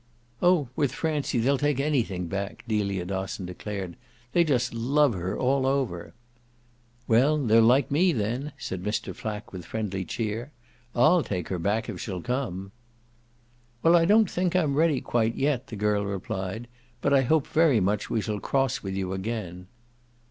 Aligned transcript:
"Oh 0.41 0.67
with 0.75 0.91
Francie 0.95 1.37
they'll 1.37 1.59
take 1.59 1.79
anything 1.79 2.25
back," 2.25 2.63
Delia 2.67 3.05
Dosson 3.05 3.45
declared. 3.45 3.95
"They 4.33 4.43
just 4.43 4.73
love 4.73 5.13
her, 5.13 5.37
all 5.37 5.67
over." 5.67 6.15
"Well, 7.07 7.37
they're 7.37 7.61
like 7.61 7.91
me 7.91 8.11
then," 8.11 8.51
said 8.57 8.81
Mr. 8.81 9.13
Flack 9.15 9.53
with 9.53 9.63
friendly 9.63 10.03
cheer. 10.03 10.51
"I'LL 10.95 11.21
take 11.21 11.49
her 11.49 11.59
back 11.59 11.87
if 11.87 12.01
she'll 12.01 12.19
come." 12.23 12.71
"Well, 13.83 13.95
I 13.95 14.05
don't 14.05 14.27
think 14.27 14.55
I'm 14.55 14.73
ready 14.73 15.01
quite 15.01 15.35
yet," 15.35 15.67
the 15.67 15.75
girl 15.75 16.03
replied. 16.03 16.67
"But 17.01 17.13
I 17.13 17.21
hope 17.21 17.45
very 17.45 17.79
much 17.79 18.09
we 18.09 18.21
shall 18.21 18.39
cross 18.39 18.81
with 18.81 18.95
you 18.95 19.13
again." 19.13 19.67